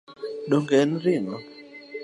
Donge 0.49 0.77
en 0.85 0.93
ring’o 1.05 1.37